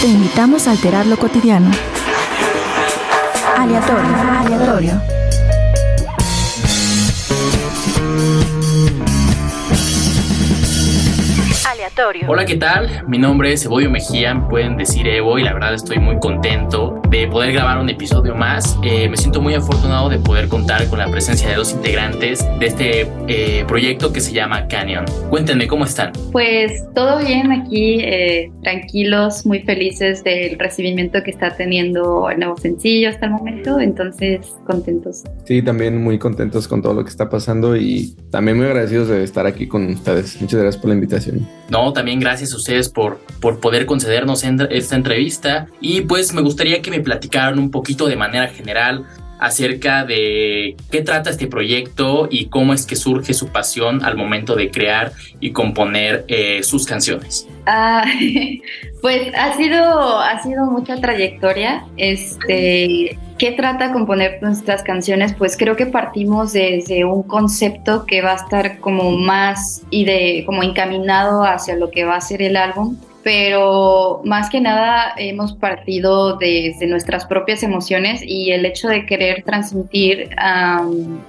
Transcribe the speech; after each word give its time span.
Te 0.00 0.06
invitamos 0.06 0.66
a 0.66 0.70
alterar 0.70 1.04
lo 1.04 1.18
cotidiano. 1.18 1.70
Aleatorio, 3.54 4.16
aleatorio. 4.38 5.02
Hola, 12.26 12.46
¿qué 12.46 12.56
tal? 12.56 13.04
Mi 13.08 13.18
nombre 13.18 13.52
es 13.52 13.66
Evodio 13.66 13.90
Mejía, 13.90 14.46
pueden 14.48 14.78
decir 14.78 15.06
Evo 15.06 15.38
y 15.38 15.42
la 15.42 15.52
verdad 15.52 15.74
estoy 15.74 15.98
muy 15.98 16.18
contento 16.18 16.99
de 17.10 17.26
poder 17.26 17.52
grabar 17.52 17.78
un 17.78 17.88
episodio 17.88 18.36
más. 18.36 18.78
Eh, 18.84 19.08
me 19.08 19.16
siento 19.16 19.40
muy 19.40 19.54
afortunado 19.54 20.08
de 20.08 20.18
poder 20.18 20.48
contar 20.48 20.86
con 20.88 21.00
la 21.00 21.10
presencia 21.10 21.48
de 21.48 21.56
dos 21.56 21.72
integrantes 21.72 22.46
de 22.60 22.66
este 22.66 23.08
eh, 23.26 23.64
proyecto 23.66 24.12
que 24.12 24.20
se 24.20 24.32
llama 24.32 24.68
Canyon. 24.68 25.04
Cuéntenme, 25.28 25.66
¿cómo 25.66 25.84
están? 25.84 26.12
Pues 26.30 26.84
todo 26.94 27.18
bien 27.18 27.50
aquí, 27.50 28.00
eh, 28.00 28.52
tranquilos, 28.62 29.44
muy 29.44 29.60
felices 29.60 30.22
del 30.22 30.56
recibimiento 30.56 31.20
que 31.24 31.32
está 31.32 31.56
teniendo 31.56 32.30
el 32.30 32.38
nuevo 32.38 32.56
sencillo 32.56 33.08
hasta 33.08 33.26
el 33.26 33.32
momento, 33.32 33.80
entonces 33.80 34.54
contentos. 34.64 35.24
Sí, 35.46 35.62
también 35.62 36.00
muy 36.02 36.18
contentos 36.18 36.68
con 36.68 36.80
todo 36.80 36.94
lo 36.94 37.02
que 37.02 37.10
está 37.10 37.28
pasando 37.28 37.76
y 37.76 38.14
también 38.30 38.56
muy 38.56 38.66
agradecidos 38.66 39.08
de 39.08 39.24
estar 39.24 39.46
aquí 39.46 39.66
con 39.66 39.84
ustedes. 39.88 40.40
Muchas 40.40 40.60
gracias 40.60 40.80
por 40.80 40.90
la 40.90 40.94
invitación. 40.94 41.48
No, 41.70 41.92
también 41.92 42.20
gracias 42.20 42.52
a 42.52 42.56
ustedes 42.56 42.88
por, 42.88 43.18
por 43.40 43.58
poder 43.58 43.86
concedernos 43.86 44.44
esta 44.44 44.96
entrevista 44.96 45.66
y 45.80 46.02
pues 46.02 46.32
me 46.32 46.42
gustaría 46.42 46.82
que 46.82 46.90
me 46.90 46.99
platicaran 47.00 47.58
un 47.58 47.70
poquito 47.70 48.06
de 48.06 48.16
manera 48.16 48.48
general 48.48 49.06
acerca 49.40 50.04
de 50.04 50.76
qué 50.90 51.00
trata 51.00 51.30
este 51.30 51.46
proyecto 51.46 52.28
y 52.30 52.46
cómo 52.46 52.74
es 52.74 52.84
que 52.84 52.94
surge 52.94 53.32
su 53.32 53.48
pasión 53.48 54.04
al 54.04 54.16
momento 54.16 54.54
de 54.54 54.70
crear 54.70 55.12
y 55.40 55.52
componer 55.52 56.26
eh, 56.28 56.62
sus 56.62 56.86
canciones. 56.86 57.48
Ah, 57.64 58.04
pues 59.02 59.32
ha 59.34 59.56
sido, 59.56 60.20
ha 60.20 60.42
sido 60.42 60.66
mucha 60.66 61.00
trayectoria. 61.00 61.86
Este, 61.96 63.18
¿Qué 63.38 63.52
trata 63.52 63.92
componer 63.92 64.42
nuestras 64.42 64.82
canciones? 64.82 65.32
Pues 65.32 65.56
creo 65.56 65.74
que 65.74 65.86
partimos 65.86 66.52
desde 66.52 67.06
un 67.06 67.22
concepto 67.22 68.04
que 68.04 68.20
va 68.20 68.32
a 68.32 68.36
estar 68.36 68.78
como 68.80 69.12
más 69.12 69.82
y 69.88 70.04
de 70.04 70.42
como 70.44 70.62
encaminado 70.62 71.44
hacia 71.44 71.76
lo 71.76 71.90
que 71.90 72.04
va 72.04 72.16
a 72.16 72.20
ser 72.20 72.42
el 72.42 72.58
álbum 72.58 72.98
pero 73.22 74.22
más 74.24 74.48
que 74.48 74.60
nada 74.60 75.12
hemos 75.16 75.52
partido 75.52 76.36
desde 76.36 76.86
nuestras 76.86 77.26
propias 77.26 77.62
emociones 77.62 78.22
y 78.24 78.50
el 78.52 78.64
hecho 78.64 78.88
de 78.88 79.04
querer 79.04 79.42
transmitir, 79.44 80.30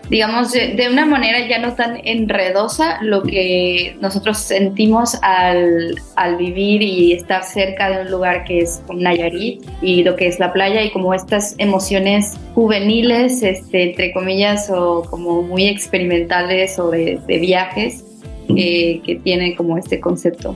digamos, 0.09 0.52
de, 0.52 0.88
una 0.92 1.06
manera 1.06 1.47
ya 1.47 1.59
no 1.59 1.73
tan 1.73 2.00
enredosa 2.03 3.02
lo 3.02 3.23
que 3.23 3.95
nosotros 4.02 4.38
sentimos 4.38 5.17
al, 5.22 5.95
al, 6.16 6.38
vivir 6.38 6.81
y 6.81 7.14
estar 7.14 7.44
cerca 7.44 7.89
de 7.89 8.02
un 8.06 8.12
lugar 8.12 8.44
que 8.45 8.59
es 8.59 8.81
Nayarit 8.94 9.64
y 9.81 10.03
lo 10.03 10.16
que 10.16 10.28
es 10.28 10.39
la 10.39 10.52
playa 10.52 10.84
y 10.84 10.92
como 10.92 11.14
estas 11.14 11.56
emociones 11.58 12.38
juveniles, 12.56 13.44
este, 13.44 13.92
entre 13.92 14.14
comillas, 14.14 14.69
o 14.69 15.03
como 15.09 15.42
muy 15.42 15.67
experimentales 15.67 16.80
o 16.80 16.89
de, 16.89 17.19
viajes 17.28 18.03
eh, 18.56 19.02
que 19.06 19.16
tiene 19.16 19.56
como 19.56 19.78
este 19.78 20.00
concepto. 20.00 20.56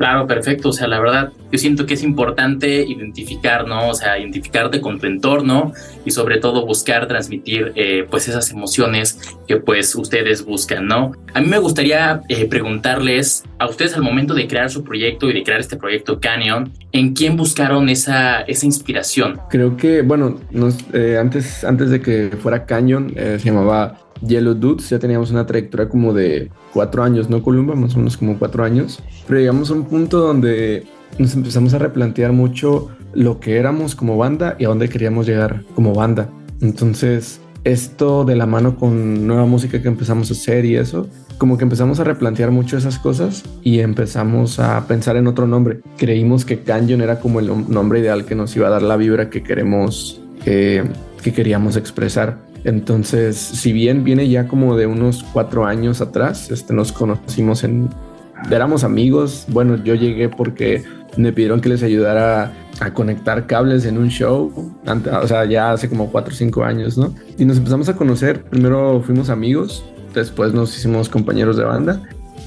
Claro, 0.00 0.26
perfecto. 0.26 0.70
O 0.70 0.72
sea, 0.72 0.88
la 0.88 0.98
verdad, 0.98 1.30
yo 1.52 1.58
siento 1.58 1.84
que 1.84 1.92
es 1.92 2.02
importante 2.02 2.82
identificar, 2.84 3.68
¿no? 3.68 3.90
O 3.90 3.94
sea, 3.94 4.18
identificarte 4.18 4.80
con 4.80 4.98
tu 4.98 5.06
entorno 5.06 5.74
y 6.06 6.10
sobre 6.10 6.38
todo 6.38 6.64
buscar 6.64 7.06
transmitir, 7.06 7.72
eh, 7.74 8.06
pues, 8.10 8.26
esas 8.26 8.50
emociones 8.50 9.20
que, 9.46 9.58
pues, 9.58 9.94
ustedes 9.94 10.42
buscan, 10.46 10.86
¿no? 10.86 11.12
A 11.34 11.42
mí 11.42 11.48
me 11.48 11.58
gustaría 11.58 12.22
eh, 12.30 12.46
preguntarles 12.46 13.44
a 13.58 13.66
ustedes 13.68 13.94
al 13.94 14.00
momento 14.00 14.32
de 14.32 14.48
crear 14.48 14.70
su 14.70 14.84
proyecto 14.84 15.28
y 15.28 15.34
de 15.34 15.42
crear 15.42 15.60
este 15.60 15.76
proyecto 15.76 16.18
Canyon, 16.18 16.72
¿en 16.92 17.12
quién 17.12 17.36
buscaron 17.36 17.90
esa, 17.90 18.40
esa 18.40 18.64
inspiración? 18.64 19.38
Creo 19.50 19.76
que, 19.76 20.00
bueno, 20.00 20.40
eh, 20.94 21.18
antes, 21.20 21.62
antes 21.62 21.90
de 21.90 22.00
que 22.00 22.30
fuera 22.40 22.64
Canyon, 22.64 23.12
se 23.14 23.38
llamaba 23.38 23.98
Yellow 24.26 24.54
Dudes 24.54 24.90
ya 24.90 24.98
teníamos 24.98 25.30
una 25.30 25.46
trayectoria 25.46 25.88
como 25.88 26.12
de 26.12 26.50
cuatro 26.72 27.02
años, 27.02 27.30
¿no, 27.30 27.42
Columba? 27.42 27.74
Más 27.74 27.94
o 27.94 27.98
menos 27.98 28.16
como 28.16 28.38
cuatro 28.38 28.64
años. 28.64 29.02
Pero 29.26 29.40
llegamos 29.40 29.70
a 29.70 29.74
un 29.74 29.84
punto 29.84 30.18
donde 30.18 30.86
nos 31.18 31.34
empezamos 31.34 31.74
a 31.74 31.78
replantear 31.78 32.32
mucho 32.32 32.88
lo 33.12 33.40
que 33.40 33.56
éramos 33.56 33.94
como 33.94 34.16
banda 34.16 34.56
y 34.58 34.64
a 34.64 34.68
dónde 34.68 34.88
queríamos 34.88 35.26
llegar 35.26 35.64
como 35.74 35.94
banda. 35.94 36.30
Entonces, 36.60 37.40
esto 37.64 38.24
de 38.24 38.36
la 38.36 38.46
mano 38.46 38.76
con 38.76 39.26
nueva 39.26 39.46
música 39.46 39.82
que 39.82 39.88
empezamos 39.88 40.30
a 40.30 40.34
hacer 40.34 40.64
y 40.64 40.76
eso, 40.76 41.08
como 41.38 41.58
que 41.58 41.64
empezamos 41.64 42.00
a 42.00 42.04
replantear 42.04 42.50
mucho 42.50 42.76
esas 42.76 42.98
cosas 42.98 43.44
y 43.62 43.80
empezamos 43.80 44.60
a 44.60 44.86
pensar 44.86 45.16
en 45.16 45.26
otro 45.26 45.46
nombre. 45.46 45.80
Creímos 45.96 46.44
que 46.44 46.60
Canyon 46.60 47.00
era 47.00 47.18
como 47.18 47.40
el 47.40 47.50
nombre 47.68 48.00
ideal 48.00 48.26
que 48.26 48.34
nos 48.34 48.54
iba 48.56 48.68
a 48.68 48.70
dar 48.70 48.82
la 48.82 48.96
vibra 48.96 49.30
que 49.30 49.42
queremos, 49.42 50.20
que 50.44 50.84
queríamos 51.22 51.76
expresar. 51.76 52.49
Entonces, 52.64 53.36
si 53.36 53.72
bien 53.72 54.04
viene 54.04 54.28
ya 54.28 54.46
como 54.46 54.76
de 54.76 54.86
unos 54.86 55.24
cuatro 55.32 55.64
años 55.64 56.00
atrás, 56.00 56.50
este, 56.50 56.74
nos 56.74 56.92
conocimos 56.92 57.64
en, 57.64 57.88
éramos 58.50 58.84
amigos. 58.84 59.46
Bueno, 59.48 59.82
yo 59.82 59.94
llegué 59.94 60.28
porque 60.28 60.82
me 61.16 61.32
pidieron 61.32 61.60
que 61.60 61.68
les 61.68 61.82
ayudara 61.82 62.52
a 62.80 62.94
conectar 62.94 63.46
cables 63.46 63.84
en 63.84 63.98
un 63.98 64.08
show, 64.08 64.52
o 64.86 65.26
sea, 65.26 65.44
ya 65.44 65.72
hace 65.72 65.88
como 65.88 66.10
cuatro 66.10 66.32
o 66.32 66.36
cinco 66.36 66.64
años, 66.64 66.96
¿no? 66.96 67.14
Y 67.38 67.44
nos 67.44 67.58
empezamos 67.58 67.88
a 67.88 67.96
conocer. 67.96 68.42
Primero 68.44 69.02
fuimos 69.04 69.28
amigos, 69.28 69.84
después 70.14 70.54
nos 70.54 70.76
hicimos 70.76 71.08
compañeros 71.08 71.56
de 71.56 71.64
banda. 71.64 72.02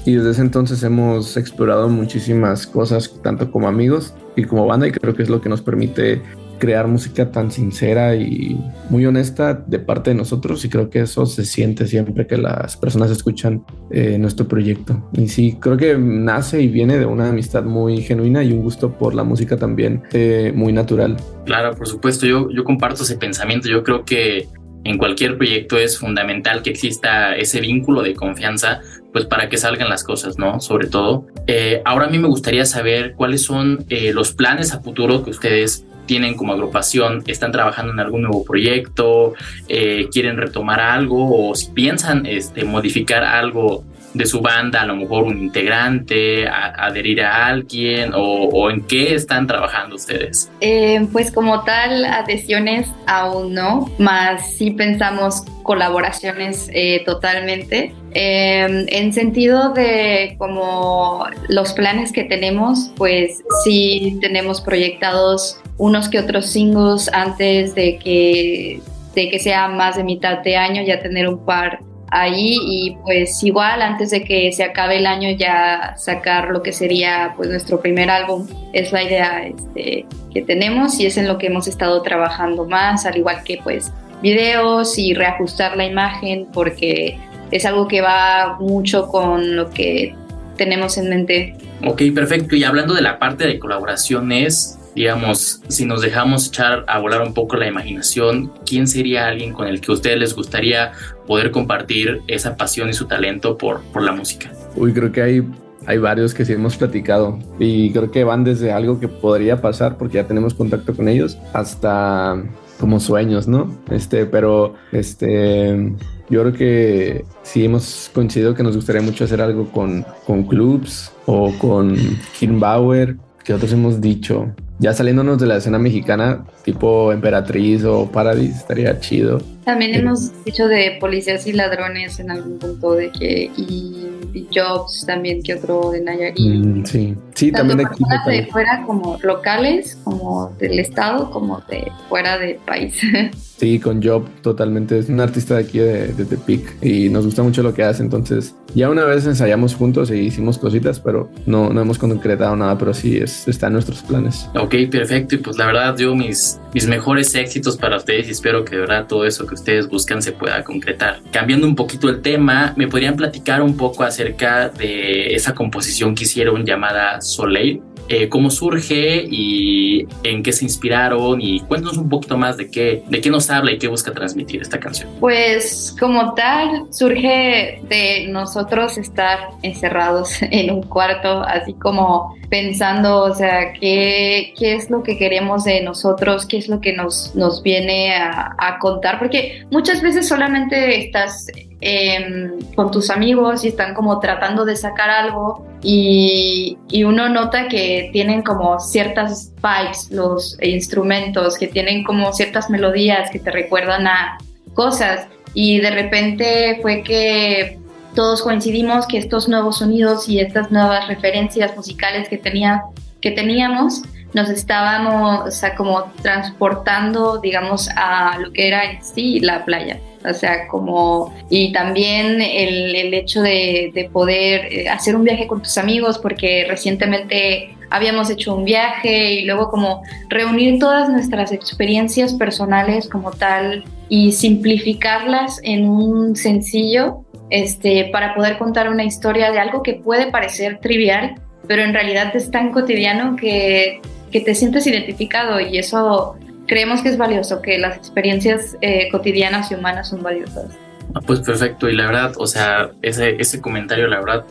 Y 0.06 0.14
desde 0.14 0.32
ese 0.32 0.42
entonces 0.42 0.82
hemos 0.82 1.36
explorado 1.36 1.88
muchísimas 1.88 2.66
cosas, 2.66 3.10
tanto 3.22 3.50
como 3.50 3.68
amigos 3.68 4.12
y 4.36 4.44
como 4.44 4.66
banda, 4.66 4.86
y 4.86 4.92
creo 4.92 5.14
que 5.14 5.22
es 5.22 5.30
lo 5.30 5.40
que 5.40 5.48
nos 5.48 5.62
permite 5.62 6.20
crear 6.58 6.86
música 6.88 7.30
tan 7.30 7.50
sincera 7.50 8.14
y 8.16 8.58
muy 8.90 9.06
honesta 9.06 9.54
de 9.54 9.78
parte 9.78 10.10
de 10.10 10.16
nosotros 10.16 10.64
y 10.64 10.68
creo 10.68 10.90
que 10.90 11.00
eso 11.00 11.26
se 11.26 11.44
siente 11.44 11.86
siempre 11.86 12.26
que 12.26 12.36
las 12.36 12.76
personas 12.76 13.10
escuchan 13.10 13.64
eh, 13.90 14.18
nuestro 14.18 14.46
proyecto. 14.46 15.10
Y 15.12 15.28
sí, 15.28 15.56
creo 15.60 15.76
que 15.76 15.96
nace 15.98 16.62
y 16.62 16.68
viene 16.68 16.98
de 16.98 17.06
una 17.06 17.28
amistad 17.28 17.64
muy 17.64 18.02
genuina 18.02 18.42
y 18.42 18.52
un 18.52 18.62
gusto 18.62 18.92
por 18.92 19.14
la 19.14 19.24
música 19.24 19.56
también 19.56 20.02
eh, 20.12 20.52
muy 20.54 20.72
natural. 20.72 21.16
Claro, 21.44 21.74
por 21.76 21.88
supuesto, 21.88 22.26
yo, 22.26 22.48
yo 22.50 22.64
comparto 22.64 23.02
ese 23.02 23.16
pensamiento, 23.16 23.68
yo 23.68 23.82
creo 23.82 24.04
que 24.04 24.48
en 24.84 24.98
cualquier 24.98 25.38
proyecto 25.38 25.78
es 25.78 25.98
fundamental 25.98 26.62
que 26.62 26.70
exista 26.70 27.34
ese 27.36 27.60
vínculo 27.60 28.02
de 28.02 28.14
confianza, 28.14 28.80
pues 29.12 29.24
para 29.24 29.48
que 29.48 29.56
salgan 29.56 29.88
las 29.88 30.04
cosas, 30.04 30.38
¿no? 30.38 30.60
Sobre 30.60 30.88
todo. 30.88 31.26
Eh, 31.46 31.80
ahora 31.86 32.06
a 32.06 32.10
mí 32.10 32.18
me 32.18 32.28
gustaría 32.28 32.66
saber 32.66 33.14
cuáles 33.14 33.42
son 33.42 33.86
los 34.12 34.32
planes 34.34 34.74
a 34.74 34.80
futuro 34.80 35.24
que 35.24 35.30
ustedes 35.30 35.86
tienen 36.06 36.34
como 36.34 36.52
agrupación, 36.52 37.22
están 37.26 37.52
trabajando 37.52 37.92
en 37.92 38.00
algún 38.00 38.22
nuevo 38.22 38.44
proyecto, 38.44 39.34
eh, 39.68 40.08
quieren 40.12 40.36
retomar 40.36 40.80
algo 40.80 41.48
o 41.50 41.54
si 41.54 41.70
piensan 41.70 42.26
este, 42.26 42.64
modificar 42.64 43.24
algo 43.24 43.84
de 44.14 44.26
su 44.26 44.40
banda, 44.40 44.82
a 44.82 44.86
lo 44.86 44.94
mejor 44.96 45.24
un 45.24 45.38
integrante, 45.38 46.48
adherir 46.48 47.22
a 47.22 47.46
alguien 47.46 48.12
o, 48.14 48.70
en 48.70 48.82
qué 48.82 49.14
están 49.14 49.46
trabajando 49.46 49.96
ustedes? 49.96 50.50
Eh, 50.60 51.06
pues 51.12 51.32
como 51.32 51.64
tal, 51.64 52.04
adhesiones 52.04 52.88
aún 53.06 53.54
no, 53.54 53.90
más 53.98 54.54
sí 54.54 54.70
pensamos 54.70 55.42
colaboraciones 55.64 56.70
eh, 56.72 57.02
totalmente. 57.04 57.92
Em, 58.12 58.86
en 58.88 59.12
sentido 59.12 59.72
de 59.72 60.36
como 60.38 61.26
los 61.48 61.72
planes 61.72 62.12
que 62.12 62.22
tenemos, 62.22 62.92
pues 62.96 63.42
sí 63.64 64.18
tenemos 64.20 64.60
proyectados 64.60 65.58
unos 65.76 66.08
que 66.08 66.18
otros 66.18 66.46
singles 66.46 67.10
antes 67.12 67.74
de 67.74 67.98
que, 67.98 68.80
de 69.14 69.30
que 69.30 69.38
sea 69.38 69.68
más 69.68 69.96
de 69.96 70.04
mitad 70.04 70.38
de 70.38 70.56
año, 70.56 70.82
ya 70.82 71.00
tener 71.00 71.28
un 71.28 71.44
par 71.44 71.80
ahí 72.10 72.58
y 72.62 72.96
pues 73.02 73.42
igual 73.42 73.82
antes 73.82 74.10
de 74.10 74.22
que 74.22 74.52
se 74.52 74.62
acabe 74.62 74.98
el 74.98 75.06
año 75.06 75.30
ya 75.36 75.94
sacar 75.96 76.50
lo 76.50 76.62
que 76.62 76.72
sería 76.72 77.32
pues 77.36 77.48
nuestro 77.48 77.80
primer 77.80 78.08
álbum 78.08 78.46
es 78.72 78.92
la 78.92 79.02
idea 79.02 79.46
este, 79.46 80.06
que 80.32 80.42
tenemos 80.42 81.00
y 81.00 81.06
es 81.06 81.16
en 81.16 81.26
lo 81.26 81.38
que 81.38 81.48
hemos 81.48 81.66
estado 81.66 82.02
trabajando 82.02 82.66
más 82.66 83.04
al 83.04 83.16
igual 83.16 83.42
que 83.42 83.58
pues 83.64 83.90
videos 84.22 84.96
y 84.96 85.12
reajustar 85.14 85.76
la 85.76 85.86
imagen 85.86 86.46
porque 86.52 87.18
es 87.50 87.64
algo 87.66 87.88
que 87.88 88.00
va 88.00 88.58
mucho 88.60 89.08
con 89.08 89.56
lo 89.56 89.70
que 89.70 90.14
tenemos 90.56 90.96
en 90.98 91.08
mente. 91.10 91.56
Ok, 91.84 92.02
perfecto. 92.14 92.56
Y 92.56 92.64
hablando 92.64 92.94
de 92.94 93.02
la 93.02 93.18
parte 93.18 93.46
de 93.46 93.58
colaboraciones, 93.58 94.78
digamos, 94.94 95.60
si 95.68 95.86
nos 95.86 96.02
dejamos 96.02 96.48
echar 96.48 96.84
a 96.86 96.98
volar 96.98 97.22
un 97.22 97.34
poco 97.34 97.56
la 97.56 97.66
imaginación, 97.66 98.52
¿quién 98.64 98.86
sería 98.86 99.26
alguien 99.26 99.52
con 99.52 99.66
el 99.66 99.80
que 99.80 99.90
a 99.90 99.94
ustedes 99.94 100.18
les 100.18 100.34
gustaría 100.34 100.92
poder 101.26 101.50
compartir 101.50 102.22
esa 102.28 102.56
pasión 102.56 102.88
y 102.88 102.92
su 102.92 103.06
talento 103.06 103.58
por, 103.58 103.82
por 103.92 104.02
la 104.02 104.12
música? 104.12 104.52
Uy, 104.76 104.92
creo 104.92 105.10
que 105.10 105.22
hay, 105.22 105.42
hay 105.86 105.98
varios 105.98 106.32
que 106.34 106.44
sí 106.44 106.52
hemos 106.52 106.76
platicado 106.76 107.38
y 107.58 107.92
creo 107.92 108.10
que 108.10 108.24
van 108.24 108.44
desde 108.44 108.72
algo 108.72 109.00
que 109.00 109.08
podría 109.08 109.60
pasar 109.60 109.98
porque 109.98 110.16
ya 110.16 110.26
tenemos 110.26 110.54
contacto 110.54 110.94
con 110.94 111.08
ellos 111.08 111.38
hasta 111.52 112.42
como 112.78 113.00
sueños, 113.00 113.48
¿no? 113.48 113.74
Este, 113.90 114.26
pero 114.26 114.74
este, 114.92 115.92
yo 116.28 116.42
creo 116.42 116.52
que 116.52 117.24
sí 117.42 117.64
hemos 117.64 118.10
coincidido 118.14 118.54
que 118.54 118.62
nos 118.62 118.76
gustaría 118.76 119.02
mucho 119.02 119.24
hacer 119.24 119.40
algo 119.40 119.70
con, 119.70 120.04
con 120.26 120.44
clubs 120.44 121.12
o 121.26 121.52
con 121.58 121.96
Kim 122.38 122.60
Bauer, 122.60 123.16
que 123.44 123.54
otros 123.54 123.72
hemos 123.72 124.00
dicho 124.00 124.52
ya 124.78 124.92
saliéndonos 124.92 125.38
de 125.38 125.46
la 125.46 125.56
escena 125.56 125.78
mexicana, 125.78 126.44
tipo 126.64 127.12
Emperatriz 127.12 127.84
o 127.84 128.10
Paradis, 128.10 128.56
estaría 128.56 128.98
chido. 128.98 129.40
También 129.64 129.94
hemos 129.94 130.44
dicho 130.44 130.68
de 130.68 130.98
policías 131.00 131.46
y 131.46 131.52
ladrones 131.52 132.20
en 132.20 132.30
algún 132.30 132.58
punto 132.58 132.92
de 132.92 133.10
que 133.10 133.50
y, 133.56 134.10
Jobs 134.52 135.04
también 135.06 135.42
que 135.42 135.54
otro 135.54 135.90
de 135.90 136.00
Nayarit. 136.00 136.38
Mm, 136.38 136.84
sí, 136.84 137.16
sí, 137.34 137.52
también 137.52 137.78
de 137.78 137.86
aquí. 137.86 138.04
de 138.26 138.46
fuera 138.46 138.82
como 138.84 139.16
locales, 139.22 139.96
como 140.04 140.52
del 140.58 140.78
estado, 140.80 141.30
como 141.30 141.60
de 141.68 141.90
fuera 142.08 142.38
del 142.38 142.56
país. 142.56 143.00
Sí, 143.56 143.78
con 143.78 144.02
Job 144.02 144.28
totalmente. 144.42 144.98
Es 144.98 145.08
un 145.08 145.20
artista 145.20 145.54
de 145.54 145.60
aquí 145.60 145.78
de, 145.78 146.08
de 146.08 146.24
Tepic 146.24 146.82
y 146.82 147.08
nos 147.08 147.24
gusta 147.24 147.42
mucho 147.44 147.62
lo 147.62 147.72
que 147.72 147.84
hace. 147.84 148.02
Entonces, 148.02 148.54
ya 148.74 148.90
una 148.90 149.04
vez 149.04 149.24
ensayamos 149.26 149.76
juntos 149.76 150.10
y 150.10 150.14
hicimos 150.14 150.58
cositas, 150.58 150.98
pero 150.98 151.30
no, 151.46 151.70
no 151.70 151.80
hemos 151.80 151.96
concretado 151.96 152.56
nada, 152.56 152.76
pero 152.76 152.92
sí 152.92 153.16
es, 153.16 153.46
está 153.46 153.68
en 153.68 153.74
nuestros 153.74 154.02
planes. 154.02 154.48
Ok, 154.64 154.76
perfecto. 154.90 155.34
Y 155.34 155.38
pues 155.38 155.58
la 155.58 155.66
verdad, 155.66 155.94
yo 155.98 156.14
mis, 156.14 156.58
mis 156.72 156.86
mejores 156.86 157.34
éxitos 157.34 157.76
para 157.76 157.98
ustedes 157.98 158.28
y 158.28 158.30
espero 158.30 158.64
que 158.64 158.76
de 158.76 158.80
verdad 158.80 159.06
todo 159.06 159.26
eso 159.26 159.46
que 159.46 159.54
ustedes 159.54 159.86
buscan 159.86 160.22
se 160.22 160.32
pueda 160.32 160.64
concretar. 160.64 161.20
Cambiando 161.30 161.66
un 161.66 161.74
poquito 161.74 162.08
el 162.08 162.22
tema, 162.22 162.72
¿me 162.74 162.88
podrían 162.88 163.14
platicar 163.14 163.60
un 163.60 163.76
poco 163.76 164.04
acerca 164.04 164.70
de 164.70 165.34
esa 165.34 165.54
composición 165.54 166.14
que 166.14 166.24
hicieron 166.24 166.64
llamada 166.64 167.20
Soleil? 167.20 167.82
Eh, 168.08 168.28
cómo 168.28 168.50
surge 168.50 169.24
y 169.30 170.06
en 170.24 170.42
qué 170.42 170.52
se 170.52 170.64
inspiraron 170.64 171.40
y 171.40 171.60
cuéntanos 171.60 171.96
un 171.96 172.08
poquito 172.08 172.36
más 172.36 172.56
de 172.58 172.70
qué, 172.70 173.02
de 173.08 173.20
qué 173.20 173.30
nos 173.30 173.48
habla 173.48 173.72
y 173.72 173.78
qué 173.78 173.88
busca 173.88 174.12
transmitir 174.12 174.60
esta 174.60 174.78
canción. 174.78 175.08
Pues 175.20 175.94
como 175.98 176.34
tal, 176.34 176.86
surge 176.90 177.80
de 177.88 178.26
nosotros 178.28 178.98
estar 178.98 179.38
encerrados 179.62 180.36
en 180.42 180.70
un 180.70 180.82
cuarto, 180.82 181.42
así 181.42 181.72
como 181.74 182.36
pensando, 182.50 183.22
o 183.24 183.34
sea, 183.34 183.72
qué, 183.72 184.52
qué 184.58 184.74
es 184.74 184.90
lo 184.90 185.02
que 185.02 185.16
queremos 185.16 185.64
de 185.64 185.82
nosotros, 185.82 186.46
qué 186.46 186.58
es 186.58 186.68
lo 186.68 186.80
que 186.80 186.92
nos, 186.92 187.34
nos 187.34 187.62
viene 187.62 188.14
a, 188.14 188.54
a 188.58 188.78
contar, 188.78 189.18
porque 189.18 189.64
muchas 189.70 190.02
veces 190.02 190.28
solamente 190.28 191.06
estás 191.06 191.46
Em, 191.86 192.62
con 192.74 192.90
tus 192.90 193.10
amigos 193.10 193.62
y 193.62 193.68
están 193.68 193.92
como 193.92 194.18
tratando 194.18 194.64
de 194.64 194.74
sacar 194.74 195.10
algo 195.10 195.66
y, 195.82 196.78
y, 196.88 197.04
uno 197.04 197.28
nota 197.28 197.68
que 197.68 198.08
tienen 198.10 198.40
como 198.40 198.80
ciertas 198.80 199.52
vibes 199.62 200.10
los 200.10 200.56
instrumentos, 200.62 201.58
que 201.58 201.66
tienen 201.66 202.02
como 202.02 202.32
ciertas 202.32 202.70
melodías 202.70 203.30
que 203.30 203.38
te 203.38 203.50
recuerdan 203.50 204.06
a 204.06 204.38
cosas. 204.72 205.26
Y 205.52 205.78
de 205.80 205.90
repente 205.90 206.78
fue 206.80 207.02
que 207.02 207.78
todos 208.14 208.40
coincidimos 208.40 209.06
que 209.06 209.18
estos 209.18 209.46
nuevos 209.50 209.76
sonidos 209.76 210.26
y 210.26 210.40
estas 210.40 210.70
nuevas 210.70 211.06
referencias 211.06 211.76
musicales 211.76 212.30
que, 212.30 212.38
tenía, 212.38 212.84
que 213.20 213.30
teníamos 213.30 214.00
nos 214.34 214.50
estábamos 214.50 215.48
o 215.48 215.50
sea, 215.50 215.74
como 215.74 216.04
transportando, 216.20 217.38
digamos, 217.38 217.88
a 217.96 218.38
lo 218.38 218.52
que 218.52 218.68
era 218.68 218.84
en 218.84 219.02
sí 219.02 219.40
la 219.40 219.64
playa. 219.64 219.98
O 220.28 220.32
sea, 220.32 220.68
como, 220.68 221.34
y 221.50 221.72
también 221.72 222.40
el, 222.40 222.96
el 222.96 223.14
hecho 223.14 223.42
de, 223.42 223.92
de, 223.94 224.08
poder 224.08 224.72
eh, 224.72 224.88
hacer 224.88 225.14
un 225.16 225.24
viaje 225.24 225.46
con 225.46 225.62
tus 225.62 225.76
amigos, 225.76 226.18
porque 226.18 226.64
recientemente 226.66 227.76
habíamos 227.90 228.30
hecho 228.30 228.54
un 228.54 228.64
viaje 228.64 229.34
y 229.34 229.44
luego 229.44 229.68
como 229.68 230.02
reunir 230.28 230.78
todas 230.78 231.10
nuestras 231.10 231.52
experiencias 231.52 232.32
personales 232.32 233.08
como 233.08 233.32
tal 233.32 233.84
y 234.08 234.32
simplificarlas 234.32 235.60
en 235.62 235.88
un 235.88 236.34
sencillo, 236.36 237.20
este, 237.50 238.06
para 238.06 238.34
poder 238.34 238.56
contar 238.56 238.88
una 238.88 239.04
historia 239.04 239.52
de 239.52 239.58
algo 239.58 239.82
que 239.82 239.94
puede 239.94 240.30
parecer 240.30 240.80
trivial, 240.80 241.34
pero 241.68 241.82
en 241.82 241.92
realidad 241.92 242.34
es 242.34 242.50
tan 242.50 242.72
cotidiano 242.72 243.36
que, 243.36 244.00
que 244.34 244.40
te 244.40 244.56
sientes 244.56 244.84
identificado 244.88 245.60
y 245.60 245.78
eso 245.78 246.34
creemos 246.66 247.02
que 247.02 247.08
es 247.08 247.16
valioso, 247.16 247.62
que 247.62 247.78
las 247.78 247.96
experiencias 247.96 248.76
eh, 248.80 249.08
cotidianas 249.12 249.70
y 249.70 249.76
humanas 249.76 250.08
son 250.08 250.24
valiosas. 250.24 250.76
Ah, 251.14 251.20
pues 251.24 251.38
perfecto, 251.38 251.88
y 251.88 251.94
la 251.94 252.06
verdad, 252.06 252.32
o 252.36 252.48
sea, 252.48 252.90
ese, 253.00 253.36
ese 253.38 253.60
comentario, 253.60 254.08
la 254.08 254.18
verdad, 254.18 254.44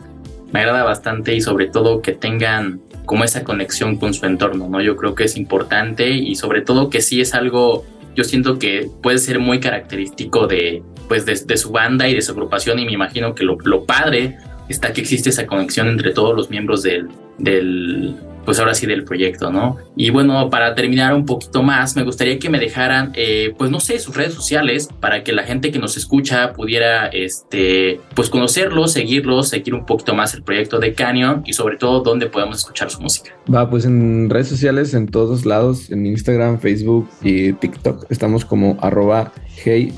me 0.52 0.60
agrada 0.60 0.84
bastante 0.84 1.34
y 1.34 1.42
sobre 1.42 1.66
todo 1.66 2.00
que 2.00 2.12
tengan 2.12 2.80
como 3.04 3.24
esa 3.24 3.44
conexión 3.44 3.98
con 3.98 4.14
su 4.14 4.24
entorno, 4.24 4.70
¿no? 4.70 4.80
Yo 4.80 4.96
creo 4.96 5.14
que 5.14 5.24
es 5.24 5.36
importante 5.36 6.08
y 6.08 6.34
sobre 6.36 6.62
todo 6.62 6.88
que 6.88 7.02
sí 7.02 7.20
es 7.20 7.34
algo, 7.34 7.84
yo 8.16 8.24
siento 8.24 8.58
que 8.58 8.88
puede 9.02 9.18
ser 9.18 9.38
muy 9.38 9.60
característico 9.60 10.46
de, 10.46 10.82
pues, 11.08 11.26
de, 11.26 11.56
su 11.58 11.72
banda 11.72 12.08
y 12.08 12.14
de 12.14 12.22
su 12.22 12.32
agrupación 12.32 12.78
y 12.78 12.86
me 12.86 12.92
imagino 12.92 13.34
que 13.34 13.44
lo, 13.44 13.58
lo 13.62 13.84
padre 13.84 14.38
está 14.70 14.94
que 14.94 15.02
existe 15.02 15.28
esa 15.28 15.46
conexión 15.46 15.88
entre 15.88 16.12
todos 16.12 16.34
los 16.34 16.48
miembros 16.48 16.82
del, 16.82 17.10
del, 17.36 18.16
pues 18.44 18.58
ahora 18.58 18.74
sí 18.74 18.86
del 18.86 19.04
proyecto, 19.04 19.50
¿no? 19.50 19.76
Y 19.96 20.10
bueno, 20.10 20.50
para 20.50 20.74
terminar 20.74 21.14
un 21.14 21.24
poquito 21.24 21.62
más, 21.62 21.96
me 21.96 22.02
gustaría 22.02 22.38
que 22.38 22.50
me 22.50 22.58
dejaran, 22.58 23.12
eh, 23.14 23.54
pues 23.56 23.70
no 23.70 23.80
sé, 23.80 23.98
sus 23.98 24.16
redes 24.16 24.34
sociales 24.34 24.88
para 25.00 25.22
que 25.22 25.32
la 25.32 25.44
gente 25.44 25.72
que 25.72 25.78
nos 25.78 25.96
escucha 25.96 26.52
pudiera, 26.52 27.06
este, 27.08 28.00
pues 28.14 28.28
conocerlos, 28.28 28.92
seguirlos, 28.92 29.48
seguir 29.48 29.74
un 29.74 29.86
poquito 29.86 30.14
más 30.14 30.34
el 30.34 30.42
proyecto 30.42 30.78
de 30.78 30.94
Canyon 30.94 31.42
y 31.46 31.52
sobre 31.52 31.76
todo 31.76 32.02
dónde 32.02 32.26
podemos 32.26 32.58
escuchar 32.58 32.90
su 32.90 33.00
música. 33.00 33.30
Va, 33.52 33.68
pues 33.68 33.84
en 33.84 34.30
redes 34.30 34.48
sociales, 34.48 34.94
en 34.94 35.08
todos 35.08 35.46
lados, 35.46 35.90
en 35.90 36.06
Instagram, 36.06 36.60
Facebook 36.60 37.08
y 37.22 37.52
TikTok, 37.52 38.06
estamos 38.10 38.44
como 38.44 38.76
arroba 38.80 39.32
Hey 39.64 39.92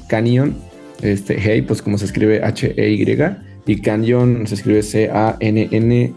este 1.03 1.37
Hey, 1.39 1.63
pues 1.63 1.83
como 1.83 1.99
se 1.99 2.07
escribe 2.07 2.43
H-E-Y 2.43 3.07
y 3.67 3.81
Canyon 3.81 4.47
se 4.47 4.55
escribe 4.55 4.83
C-A-N-N-Y 4.83 6.13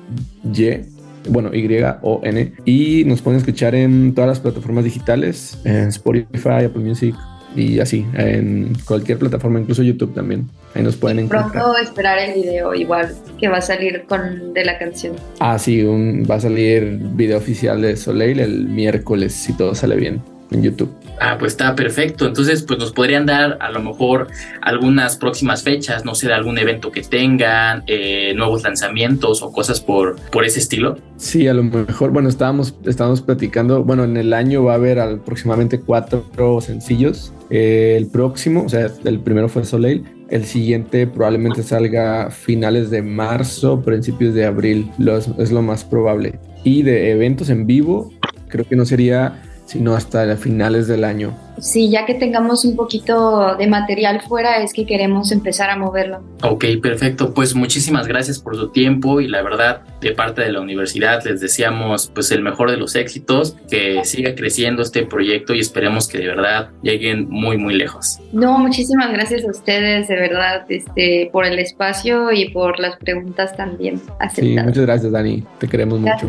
bueno, 1.27 1.54
Y-O-N. 1.54 2.54
Y 2.66 3.04
nos 3.06 3.21
pueden 3.21 3.39
escuchar 3.39 3.75
en 3.75 4.13
todas 4.13 4.30
las 4.30 4.39
plataformas 4.39 4.83
digitales, 4.83 5.57
en 5.66 5.89
Spotify, 5.89 6.66
Apple 6.66 6.83
Music 6.83 7.16
y 7.56 7.80
así, 7.80 8.06
en 8.13 8.74
cualquier 8.86 9.18
plataforma, 9.18 9.60
incluso 9.60 9.81
YouTube 9.81 10.13
también. 10.13 10.48
Ahí 10.75 10.83
nos 10.83 10.95
pueden 10.95 11.19
encontrar. 11.19 11.51
Pronto 11.51 11.77
esperar 11.77 12.19
el 12.19 12.36
video 12.36 12.75
igual 12.75 13.13
que 13.39 13.48
va 13.48 13.57
a 13.57 13.62
salir 13.62 14.06
con 14.07 14.54
de 14.54 14.66
la 14.66 14.77
canción. 14.77 15.16
Ah, 15.39 15.57
sí, 15.57 15.81
un, 15.83 16.25
va 16.30 16.36
a 16.36 16.39
salir 16.39 17.00
video 17.13 17.38
oficial 17.38 17.81
de 17.81 17.98
Soleil 17.98 18.39
el 18.39 18.68
miércoles 18.68 19.33
si 19.33 19.54
todo 19.54 19.74
sale 19.74 19.95
bien 19.95 20.22
en 20.51 20.63
YouTube. 20.63 20.90
Ah, 21.19 21.38
pues 21.38 21.54
está 21.54 21.75
perfecto. 21.75 22.25
Entonces, 22.25 22.63
pues 22.63 22.80
nos 22.80 22.92
podrían 22.92 23.25
dar 23.25 23.57
a 23.60 23.72
lo 23.72 23.81
mejor 23.81 24.28
algunas 24.62 25.18
próximas 25.18 25.63
fechas, 25.63 26.06
no 26.06 26.16
sé, 26.16 26.28
de 26.28 26.34
algún 26.34 26.57
evento 26.57 26.92
que 26.92 27.01
tengan, 27.01 27.84
eh, 27.88 28.34
nuevos 28.36 28.63
lanzamientos 28.63 29.42
o 29.42 29.51
cosas 29.51 29.81
por, 29.81 30.16
por 30.31 30.46
ese 30.46 30.60
estilo. 30.60 30.98
Sí, 31.18 31.48
a 31.48 31.54
lo 31.54 31.63
mejor, 31.63 32.12
bueno, 32.12 32.30
estábamos, 32.30 32.75
estábamos 32.86 33.22
platicando, 33.22 33.84
bueno, 33.84 34.03
en 34.06 34.18
el 34.18 34.34
año 34.34 34.63
va 34.63 34.74
a 34.74 34.75
haber 34.75 35.00
aproximadamente 35.00 35.79
cuatro 35.79 36.62
sencillos. 36.62 37.34
Eh, 37.50 37.96
el 37.98 38.08
próximo, 38.08 38.63
o 38.63 38.70
sea, 38.70 38.89
el 39.03 39.20
primero 39.20 39.50
fue 39.50 39.65
Soleil, 39.65 40.06
el 40.29 40.46
siguiente 40.46 41.08
probablemente 41.08 41.63
salga 41.63 42.29
finales 42.29 42.91
de 42.91 43.01
marzo, 43.01 43.82
principios 43.82 44.34
de 44.36 44.46
abril, 44.46 44.91
es 45.38 45.51
lo 45.51 45.62
más 45.62 45.84
probable. 45.84 46.39
Y 46.63 46.84
de 46.84 47.12
eventos 47.12 47.50
en 47.50 47.65
vivo, 47.65 48.12
creo 48.48 48.65
que 48.65 48.75
no 48.75 48.86
sería 48.86 49.41
sino 49.70 49.94
hasta 49.94 50.36
finales 50.36 50.88
del 50.88 51.04
año. 51.04 51.38
Sí, 51.60 51.92
ya 51.92 52.06
que 52.06 52.16
tengamos 52.16 52.66
un 52.66 52.76
poquito 52.76 53.56
de 53.56 53.68
material 53.68 54.22
fuera, 54.22 54.64
es 54.64 54.74
que 54.74 54.86
queremos 54.86 55.32
empezar 55.32 55.70
a 55.70 55.78
moverlo. 55.78 56.24
Ok, 56.42 56.66
perfecto. 56.82 57.34
Pues 57.34 57.54
muchísimas 57.54 58.08
gracias 58.08 58.40
por 58.40 58.56
su 58.56 58.70
tiempo 58.70 59.22
y 59.22 59.28
la 59.28 59.44
verdad, 59.44 59.82
de 60.02 60.14
parte 60.14 60.42
de 60.42 60.52
la 60.52 60.62
universidad, 60.62 61.24
les 61.24 61.40
deseamos 61.40 62.10
pues 62.16 62.32
el 62.32 62.42
mejor 62.42 62.72
de 62.72 62.78
los 62.78 62.96
éxitos, 62.96 63.56
que 63.70 64.04
siga 64.06 64.34
creciendo 64.34 64.82
este 64.82 65.06
proyecto 65.06 65.54
y 65.54 65.60
esperemos 65.60 66.08
que 66.08 66.18
de 66.18 66.28
verdad 66.28 66.70
lleguen 66.82 67.30
muy, 67.30 67.58
muy 67.58 67.76
lejos. 67.76 68.20
No, 68.32 68.58
muchísimas 68.58 69.12
gracias 69.12 69.44
a 69.44 69.52
ustedes, 69.52 70.08
de 70.08 70.16
verdad, 70.16 70.66
este, 70.70 71.30
por 71.32 71.46
el 71.46 71.60
espacio 71.60 72.32
y 72.32 72.50
por 72.50 72.80
las 72.80 72.96
preguntas 72.96 73.56
también 73.56 74.02
aceptadas. 74.20 74.34
Sí, 74.36 74.68
muchas 74.68 74.86
gracias, 74.86 75.12
Dani. 75.12 75.44
Te 75.60 75.68
queremos 75.68 76.00
mucho. 76.00 76.28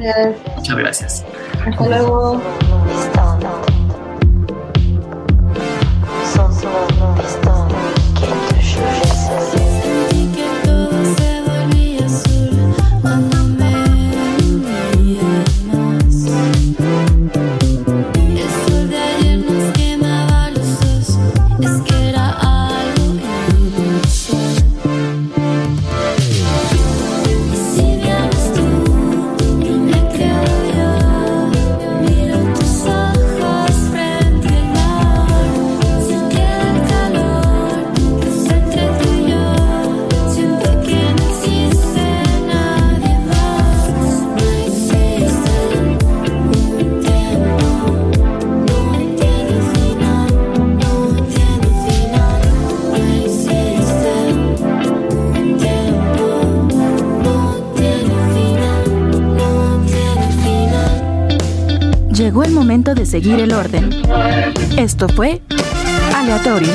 Muchas 0.57 0.77
gracias. 0.77 1.25
Hasta 1.65 1.89
luego. 1.89 2.43
Llegó 62.31 62.45
el 62.45 62.53
momento 62.53 62.95
de 62.95 63.07
seguir 63.07 63.41
el 63.41 63.53
orden. 63.53 63.91
Esto 64.79 65.09
fue 65.09 65.43
aleatorio. 66.15 66.71